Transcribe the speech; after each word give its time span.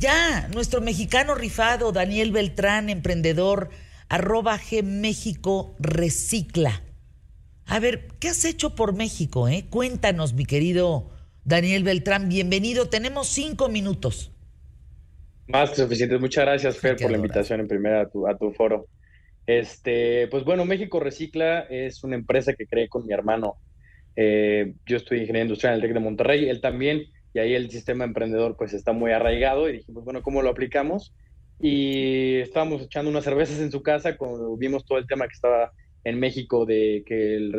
Ya, 0.00 0.48
nuestro 0.54 0.80
mexicano 0.80 1.34
rifado, 1.34 1.92
Daniel 1.92 2.32
Beltrán, 2.32 2.88
emprendedor, 2.88 3.68
arroba 4.08 4.58
G 4.58 4.82
México 4.82 5.76
Recicla. 5.78 6.80
A 7.66 7.80
ver, 7.80 8.08
¿qué 8.18 8.28
has 8.28 8.46
hecho 8.46 8.74
por 8.74 8.96
México? 8.96 9.46
Eh? 9.46 9.66
Cuéntanos, 9.68 10.32
mi 10.32 10.46
querido 10.46 11.10
Daniel 11.44 11.84
Beltrán. 11.84 12.30
Bienvenido, 12.30 12.88
tenemos 12.88 13.28
cinco 13.28 13.68
minutos. 13.68 14.32
Más 15.46 15.68
que 15.68 15.76
suficiente. 15.76 16.16
Muchas 16.16 16.46
gracias, 16.46 16.78
Fer, 16.78 16.96
por 16.96 17.10
la 17.10 17.18
invitación 17.18 17.60
en 17.60 17.68
primera 17.68 18.00
a 18.00 18.08
tu, 18.08 18.26
a 18.26 18.38
tu 18.38 18.52
foro. 18.52 18.86
Este, 19.44 20.28
pues 20.28 20.44
bueno, 20.44 20.64
México 20.64 20.98
Recicla 20.98 21.66
es 21.68 22.02
una 22.04 22.16
empresa 22.16 22.54
que 22.54 22.66
creé 22.66 22.88
con 22.88 23.04
mi 23.04 23.12
hermano. 23.12 23.56
Eh, 24.16 24.76
yo 24.86 24.96
estoy 24.96 25.18
ingeniero 25.18 25.44
industrial 25.44 25.74
en 25.74 25.80
el 25.82 25.82
TEC 25.82 25.92
de 25.92 26.00
Monterrey, 26.00 26.48
él 26.48 26.62
también 26.62 27.02
y 27.32 27.38
ahí 27.38 27.54
el 27.54 27.70
sistema 27.70 28.04
emprendedor 28.04 28.56
pues 28.56 28.72
está 28.72 28.92
muy 28.92 29.12
arraigado 29.12 29.68
y 29.68 29.74
dijimos, 29.74 30.04
bueno, 30.04 30.22
¿cómo 30.22 30.42
lo 30.42 30.50
aplicamos? 30.50 31.14
Y 31.60 32.36
estábamos 32.38 32.82
echando 32.82 33.10
unas 33.10 33.24
cervezas 33.24 33.60
en 33.60 33.70
su 33.70 33.82
casa 33.82 34.16
cuando 34.16 34.56
vimos 34.56 34.84
todo 34.84 34.98
el 34.98 35.06
tema 35.06 35.26
que 35.26 35.34
estaba 35.34 35.72
en 36.04 36.18
México 36.18 36.64
de 36.64 37.02
que 37.06 37.36
el, 37.36 37.52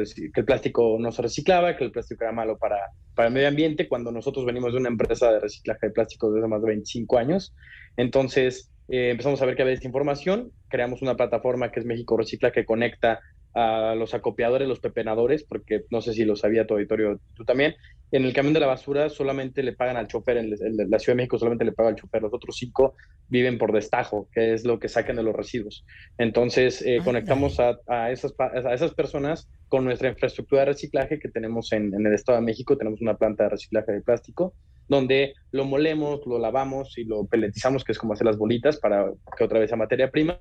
plástico 0.45 0.98
no 0.99 1.12
se 1.12 1.21
reciclaba, 1.21 1.77
que 1.77 1.84
el 1.84 1.91
plástico 1.91 2.23
era 2.23 2.34
malo 2.34 2.57
para, 2.57 2.77
para 3.13 3.27
el 3.27 3.34
medio 3.34 3.48
ambiente, 3.48 3.88
cuando 3.88 4.12
nosotros 4.12 4.45
venimos 4.45 4.73
de 4.73 4.79
una 4.79 4.89
empresa 4.89 5.31
de 5.31 5.39
reciclaje 5.39 5.88
de 5.88 5.93
plástico 5.93 6.31
desde 6.31 6.48
más 6.48 6.62
de 6.62 6.70
25 6.70 7.17
años. 7.20 7.53
Entonces 7.98 8.71
eh, 8.88 9.12
empezamos 9.12 9.41
a 9.41 9.45
ver 9.45 9.55
que 9.55 9.62
había 9.62 9.77
información, 9.81 10.51
creamos 10.70 11.01
una 11.01 11.15
plataforma 11.15 11.71
que 11.71 11.79
es 11.79 11.85
México 11.85 12.17
Recicla 12.17 12.51
que 12.51 12.65
conecta 12.65 13.20
a 13.54 13.96
los 13.96 14.14
acopiadores, 14.14 14.68
los 14.68 14.80
pepenadores, 14.80 15.44
porque 15.44 15.84
no 15.90 16.02
sé 16.02 16.14
si 16.14 16.26
lo 16.26 16.36
sabía 16.36 16.66
tu 16.66 16.76
auditorio, 16.76 17.20
tú 17.34 17.44
también, 17.44 17.76
en 18.12 18.26
el 18.26 18.34
camión 18.34 18.54
de 18.54 18.60
la 18.60 18.68
basura 18.68 19.10
solamente 19.10 19.64
le 19.64 19.74
pagan 19.74 19.98
al 19.98 20.08
chofer, 20.08 20.38
en, 20.38 20.50
la 20.50 21.00
Ciudad 21.00 21.16
de 21.16 21.24
México 21.24 21.38
solamente 21.38 21.66
le 21.66 21.72
paga 21.72 21.90
al 21.90 21.96
chofer, 21.96 22.22
los 22.22 22.34
otros 22.34 22.55
cinco 22.58 22.96
viven 23.27 23.58
por 23.58 23.72
destajo, 23.72 24.27
que 24.34 24.54
es 24.54 24.66
lo 24.66 24.80
que 24.80 24.90
sacan 24.90 25.16
de 25.16 25.24
los 25.24 25.36
residuos. 25.36 25.86
Entonces, 26.18 26.82
eh, 26.82 26.99
conectamos 27.04 27.60
a, 27.60 28.12
esas, 28.12 28.34
a 28.38 28.74
esas 28.74 28.93
personas 28.93 29.49
con 29.68 29.86
nuestra 29.86 30.10
infraestructura 30.10 30.62
de 30.62 30.68
reciclaje 30.68 31.20
que 31.20 31.30
tenemos 31.30 31.71
en, 31.71 31.93
en, 31.93 32.05
el 32.05 32.13
Estado 32.13 32.40
de 32.40 32.46
México, 32.46 32.77
tenemos 32.77 33.02
una 33.02 33.15
planta 33.15 33.46
de 33.46 33.49
reciclaje 33.52 33.93
de 33.93 34.02
plástico, 34.02 34.54
donde 34.88 35.34
lo 35.52 35.63
molemos, 35.63 36.20
lo 36.26 36.38
lavamos 36.38 36.98
y 36.98 37.05
lo 37.05 37.26
peletizamos, 37.26 37.86
que 37.86 37.93
es 37.93 37.98
como 37.98 38.13
hacer 38.13 38.27
las 38.27 38.38
bolitas 38.38 38.77
para 38.77 39.10
que 39.38 39.43
otra 39.43 39.60
vez 39.60 39.70
sea 39.70 39.77
materia 39.77 40.12
prima, 40.12 40.40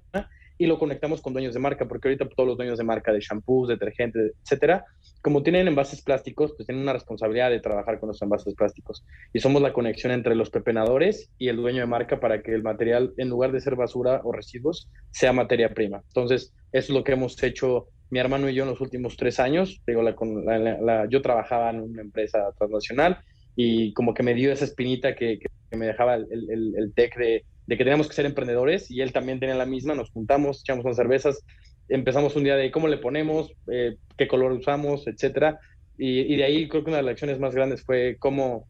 y 0.60 0.66
lo 0.66 0.78
conectamos 0.78 1.22
con 1.22 1.32
dueños 1.32 1.54
de 1.54 1.58
marca, 1.58 1.88
porque 1.88 2.08
ahorita 2.08 2.28
todos 2.28 2.46
los 2.46 2.58
dueños 2.58 2.76
de 2.76 2.84
marca 2.84 3.14
de 3.14 3.20
shampoos, 3.20 3.66
detergentes, 3.66 4.34
etcétera, 4.42 4.84
como 5.22 5.42
tienen 5.42 5.66
envases 5.66 6.02
plásticos, 6.02 6.52
pues 6.54 6.66
tienen 6.66 6.82
una 6.82 6.92
responsabilidad 6.92 7.48
de 7.48 7.60
trabajar 7.60 7.98
con 7.98 8.08
los 8.08 8.20
envases 8.20 8.54
plásticos. 8.54 9.02
Y 9.32 9.40
somos 9.40 9.62
la 9.62 9.72
conexión 9.72 10.12
entre 10.12 10.34
los 10.34 10.50
pepenadores 10.50 11.30
y 11.38 11.48
el 11.48 11.56
dueño 11.56 11.80
de 11.80 11.86
marca 11.86 12.20
para 12.20 12.42
que 12.42 12.52
el 12.52 12.62
material, 12.62 13.14
en 13.16 13.30
lugar 13.30 13.52
de 13.52 13.60
ser 13.62 13.74
basura 13.74 14.20
o 14.22 14.32
residuos, 14.32 14.90
sea 15.10 15.32
materia 15.32 15.72
prima. 15.72 16.02
Entonces, 16.08 16.52
eso 16.72 16.88
es 16.88 16.90
lo 16.90 17.04
que 17.04 17.12
hemos 17.12 17.42
hecho 17.42 17.88
mi 18.10 18.18
hermano 18.18 18.50
y 18.50 18.54
yo 18.54 18.64
en 18.64 18.68
los 18.68 18.82
últimos 18.82 19.16
tres 19.16 19.40
años. 19.40 19.80
Digo, 19.86 20.02
la, 20.02 21.06
yo 21.08 21.22
trabajaba 21.22 21.70
en 21.70 21.80
una 21.80 22.02
empresa 22.02 22.52
transnacional 22.58 23.16
y 23.56 23.94
como 23.94 24.12
que 24.12 24.22
me 24.22 24.34
dio 24.34 24.52
esa 24.52 24.66
espinita 24.66 25.14
que, 25.14 25.38
me 25.70 25.86
dejaba 25.86 26.16
el, 26.16 26.26
el, 26.30 26.74
el 26.76 26.92
tech 26.92 27.16
de 27.16 27.44
de 27.70 27.76
que 27.76 27.84
teníamos 27.84 28.08
que 28.08 28.14
ser 28.14 28.26
emprendedores 28.26 28.90
y 28.90 29.00
él 29.00 29.12
también 29.12 29.38
tenía 29.38 29.54
la 29.54 29.64
misma, 29.64 29.94
nos 29.94 30.10
juntamos, 30.10 30.62
echamos 30.62 30.84
unas 30.84 30.96
cervezas, 30.96 31.44
empezamos 31.88 32.34
un 32.34 32.42
día 32.42 32.56
de 32.56 32.72
cómo 32.72 32.88
le 32.88 32.96
ponemos, 32.96 33.52
eh, 33.70 33.94
qué 34.18 34.26
color 34.26 34.50
usamos, 34.50 35.06
etcétera, 35.06 35.60
y, 35.96 36.34
de 36.34 36.42
ahí 36.42 36.68
creo 36.68 36.82
que 36.82 36.90
una 36.90 36.96
de 36.96 37.04
las 37.04 37.12
lecciones 37.12 37.38
más 37.38 37.54
grandes 37.54 37.84
fue 37.84 38.16
cómo, 38.18 38.66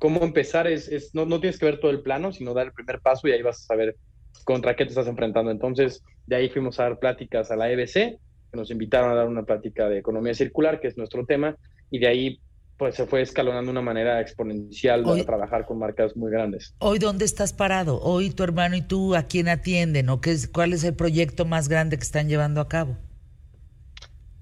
cómo 0.00 0.24
empezar, 0.24 0.66
es, 0.66 0.88
es 0.88 1.14
no, 1.14 1.24
no, 1.24 1.38
tienes 1.38 1.56
que 1.56 1.66
ver 1.66 1.78
todo 1.78 1.92
el 1.92 2.02
plano, 2.02 2.32
sino 2.32 2.52
dar 2.52 2.66
el 2.66 2.72
primer 2.72 3.00
paso 3.00 3.28
y 3.28 3.30
ahí 3.30 3.42
vas 3.42 3.60
a 3.60 3.66
saber 3.66 3.94
contra 4.42 4.74
qué 4.74 4.86
te 4.86 4.88
estás 4.88 5.06
enfrentando. 5.06 5.52
Entonces, 5.52 6.02
de 6.26 6.34
ahí 6.34 6.48
fuimos 6.48 6.80
a 6.80 6.84
dar 6.84 6.98
pláticas 6.98 7.52
a 7.52 7.56
la 7.56 7.70
EBC, 7.70 7.92
que 7.94 8.18
nos 8.56 8.72
invitaron 8.72 9.12
a 9.12 9.14
dar 9.14 9.28
una 9.28 9.44
plática 9.44 9.88
de 9.88 9.98
economía 9.98 10.34
circular, 10.34 10.80
que 10.80 10.88
es 10.88 10.96
nuestro 10.96 11.26
tema, 11.26 11.56
y 11.92 12.00
de 12.00 12.08
ahí 12.08 12.40
pues 12.76 12.94
se 12.96 13.06
fue 13.06 13.22
escalonando 13.22 13.66
de 13.66 13.78
una 13.78 13.82
manera 13.82 14.20
exponencial 14.20 15.02
para 15.04 15.24
trabajar 15.24 15.66
con 15.66 15.78
marcas 15.78 16.16
muy 16.16 16.30
grandes. 16.30 16.74
Hoy, 16.78 16.98
¿dónde 16.98 17.24
estás 17.24 17.52
parado? 17.52 18.00
Hoy 18.00 18.30
tu 18.30 18.42
hermano 18.42 18.76
y 18.76 18.82
tú, 18.82 19.14
¿a 19.14 19.24
quién 19.24 19.48
atienden? 19.48 20.08
¿O 20.08 20.20
qué 20.20 20.32
es, 20.32 20.48
cuál 20.48 20.72
es 20.72 20.82
el 20.84 20.94
proyecto 20.94 21.44
más 21.44 21.68
grande 21.68 21.96
que 21.96 22.02
están 22.02 22.28
llevando 22.28 22.60
a 22.60 22.68
cabo? 22.68 22.96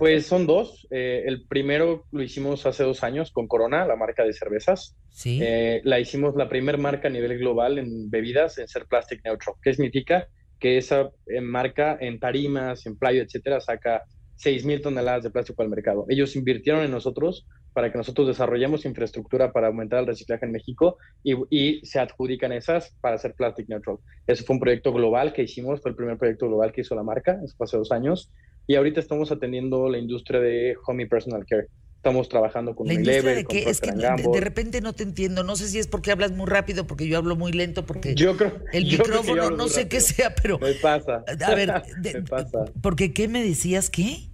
Pues 0.00 0.26
son 0.26 0.46
dos. 0.46 0.86
Eh, 0.90 1.24
el 1.26 1.46
primero 1.46 2.06
lo 2.10 2.22
hicimos 2.22 2.64
hace 2.64 2.84
dos 2.84 3.04
años 3.04 3.30
con 3.30 3.46
Corona, 3.46 3.84
la 3.84 3.96
marca 3.96 4.24
de 4.24 4.32
cervezas. 4.32 4.96
Sí. 5.10 5.40
Eh, 5.42 5.82
la 5.84 6.00
hicimos 6.00 6.34
la 6.36 6.48
primera 6.48 6.78
marca 6.78 7.08
a 7.08 7.10
nivel 7.10 7.36
global 7.36 7.78
en 7.78 8.08
bebidas 8.08 8.56
en 8.56 8.66
ser 8.66 8.86
plastic 8.86 9.22
neutral. 9.22 9.56
¿Qué 9.62 9.74
significa? 9.74 10.28
Que 10.58 10.78
esa 10.78 11.10
eh, 11.26 11.42
marca 11.42 11.98
en 12.00 12.18
tarimas, 12.18 12.86
en 12.86 12.96
playa, 12.96 13.22
etcétera, 13.22 13.60
saca 13.60 14.04
6 14.40 14.64
mil 14.64 14.80
toneladas 14.80 15.22
de 15.22 15.30
plástico 15.30 15.62
al 15.62 15.68
mercado. 15.68 16.06
Ellos 16.08 16.34
invirtieron 16.34 16.82
en 16.82 16.90
nosotros 16.90 17.46
para 17.74 17.92
que 17.92 17.98
nosotros 17.98 18.26
desarrollemos 18.26 18.86
infraestructura 18.86 19.52
para 19.52 19.66
aumentar 19.66 20.00
el 20.00 20.06
reciclaje 20.06 20.46
en 20.46 20.52
México 20.52 20.96
y, 21.22 21.80
se 21.84 22.00
adjudican 22.00 22.52
esas 22.52 22.96
para 23.02 23.16
hacer 23.16 23.34
Plastic 23.34 23.68
Neutral. 23.68 23.98
Ese 24.26 24.42
fue 24.44 24.54
un 24.54 24.60
proyecto 24.60 24.94
global 24.94 25.34
que 25.34 25.42
hicimos, 25.42 25.82
fue 25.82 25.90
el 25.90 25.96
primer 25.96 26.16
proyecto 26.16 26.46
global 26.48 26.72
que 26.72 26.80
hizo 26.80 26.94
la 26.94 27.02
marca, 27.02 27.38
eso 27.44 27.54
fue 27.56 27.64
hace 27.64 27.76
dos 27.76 27.92
años, 27.92 28.30
y 28.66 28.76
ahorita 28.76 28.98
estamos 28.98 29.30
atendiendo 29.30 29.90
la 29.90 29.98
industria 29.98 30.40
de 30.40 30.74
home 30.86 31.02
y 31.02 31.06
personal 31.06 31.44
care. 31.46 31.66
Estamos 31.96 32.30
trabajando 32.30 32.74
con 32.74 32.86
la 32.86 32.94
industria 32.94 33.34
de 33.34 33.44
qué? 33.44 33.68
es 33.68 33.78
que 33.78 33.92
de, 33.92 34.40
repente 34.40 34.80
no 34.80 34.94
te 34.94 35.02
entiendo. 35.02 35.44
No 35.44 35.54
sé 35.54 35.68
si 35.68 35.78
es 35.78 35.86
porque 35.86 36.10
hablas 36.10 36.32
muy 36.32 36.46
rápido, 36.46 36.86
porque 36.86 37.06
yo 37.06 37.18
hablo 37.18 37.36
muy 37.36 37.52
lento, 37.52 37.84
porque 37.84 38.14
yo 38.14 38.38
creo, 38.38 38.58
el 38.72 38.86
micrófono 38.86 39.50
no 39.50 39.68
sé 39.68 39.86
qué 39.86 40.00
sea, 40.00 40.34
pero 40.34 40.58
me 40.58 40.72
pasa. 40.74 41.22
A 41.46 41.54
ver, 41.54 41.82
me 42.02 42.22
pasa. 42.22 42.64
porque 42.80 43.12
qué 43.12 43.28
me 43.28 43.44
decías 43.44 43.90
qué? 43.90 44.29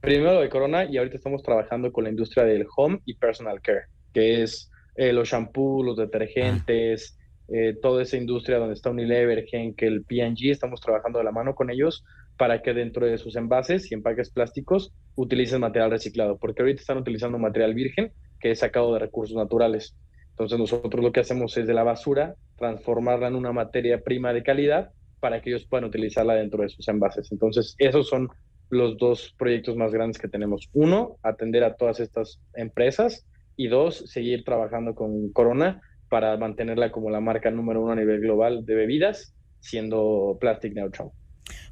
Primero 0.00 0.40
de 0.40 0.48
Corona 0.48 0.84
y 0.84 0.96
ahorita 0.96 1.16
estamos 1.16 1.42
trabajando 1.42 1.92
con 1.92 2.04
la 2.04 2.10
industria 2.10 2.44
del 2.44 2.66
home 2.76 3.00
y 3.04 3.14
personal 3.14 3.60
care, 3.60 3.84
que 4.12 4.42
es 4.42 4.70
eh, 4.96 5.12
los 5.12 5.28
shampoos, 5.28 5.84
los 5.84 5.96
detergentes, 5.96 7.18
eh, 7.48 7.76
toda 7.80 8.02
esa 8.02 8.16
industria 8.16 8.58
donde 8.58 8.74
está 8.74 8.90
Unilever, 8.90 9.44
que 9.44 9.86
el 9.86 10.04
P&G, 10.04 10.50
estamos 10.50 10.80
trabajando 10.80 11.18
de 11.18 11.24
la 11.24 11.32
mano 11.32 11.54
con 11.54 11.70
ellos 11.70 12.04
para 12.36 12.62
que 12.62 12.72
dentro 12.72 13.06
de 13.06 13.18
sus 13.18 13.36
envases 13.36 13.90
y 13.90 13.94
empaques 13.94 14.30
plásticos 14.30 14.92
utilicen 15.14 15.60
material 15.60 15.90
reciclado, 15.90 16.38
porque 16.38 16.62
ahorita 16.62 16.80
están 16.80 16.98
utilizando 16.98 17.38
material 17.38 17.74
virgen 17.74 18.12
que 18.40 18.52
es 18.52 18.60
sacado 18.60 18.94
de 18.94 19.00
recursos 19.00 19.36
naturales. 19.36 19.94
Entonces 20.30 20.58
nosotros 20.58 21.04
lo 21.04 21.12
que 21.12 21.20
hacemos 21.20 21.56
es 21.58 21.66
de 21.66 21.74
la 21.74 21.82
basura 21.82 22.34
transformarla 22.56 23.28
en 23.28 23.34
una 23.34 23.52
materia 23.52 24.00
prima 24.02 24.32
de 24.32 24.42
calidad 24.42 24.92
para 25.20 25.42
que 25.42 25.50
ellos 25.50 25.66
puedan 25.66 25.84
utilizarla 25.84 26.34
dentro 26.34 26.62
de 26.62 26.70
sus 26.70 26.88
envases. 26.88 27.30
Entonces, 27.30 27.74
esos 27.78 28.08
son 28.08 28.30
los 28.70 28.96
dos 28.96 29.34
proyectos 29.36 29.76
más 29.76 29.92
grandes 29.92 30.18
que 30.18 30.28
tenemos. 30.28 30.68
Uno, 30.72 31.18
atender 31.22 31.64
a 31.64 31.74
todas 31.74 32.00
estas 32.00 32.40
empresas 32.54 33.26
y 33.56 33.68
dos, 33.68 34.04
seguir 34.06 34.44
trabajando 34.44 34.94
con 34.94 35.32
Corona 35.32 35.82
para 36.08 36.36
mantenerla 36.36 36.90
como 36.90 37.10
la 37.10 37.20
marca 37.20 37.50
número 37.50 37.82
uno 37.82 37.92
a 37.92 37.96
nivel 37.96 38.20
global 38.20 38.64
de 38.64 38.74
bebidas, 38.74 39.34
siendo 39.60 40.38
Plastic 40.40 40.74
Neutral. 40.74 41.10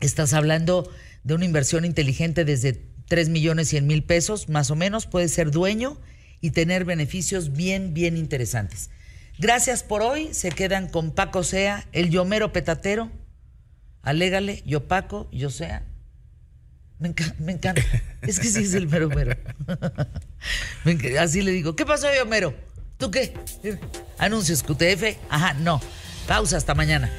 Estás 0.00 0.32
hablando 0.32 0.90
de 1.22 1.34
una 1.34 1.44
inversión 1.44 1.84
inteligente 1.84 2.44
desde 2.44 2.72
3 3.06 3.28
millones 3.28 3.68
100 3.68 3.86
mil 3.86 4.02
pesos, 4.02 4.48
más 4.48 4.72
o 4.72 4.76
menos. 4.76 5.06
Puedes 5.06 5.32
ser 5.32 5.52
dueño 5.52 5.96
y 6.40 6.50
tener 6.50 6.84
beneficios 6.84 7.52
bien, 7.52 7.94
bien 7.94 8.16
interesantes. 8.16 8.90
Gracias 9.38 9.84
por 9.84 10.02
hoy. 10.02 10.34
Se 10.34 10.50
quedan 10.50 10.88
con 10.88 11.12
Paco 11.12 11.44
Sea, 11.44 11.86
el 11.92 12.10
Yomero 12.10 12.52
Petatero. 12.52 13.12
Alégale, 14.02 14.64
yo 14.66 14.88
Paco, 14.88 15.30
yo 15.30 15.50
Sea. 15.50 15.86
Me, 16.98 17.10
encanta, 17.10 17.36
me 17.38 17.52
encanta. 17.52 17.82
Es 18.22 18.40
que 18.40 18.48
sí 18.48 18.64
es 18.64 18.74
el 18.74 18.88
mero 18.88 19.08
mero. 19.08 19.36
Así 21.20 21.42
le 21.42 21.52
digo, 21.52 21.76
¿qué 21.76 21.86
pasó, 21.86 22.08
yo, 22.12 22.26
mero? 22.26 22.52
¿Tú 23.02 23.10
qué? 23.10 23.34
Anuncios 24.16 24.62
QTF. 24.62 25.18
Ajá, 25.28 25.54
no. 25.54 25.80
Pausa 26.28 26.56
hasta 26.56 26.72
mañana. 26.72 27.10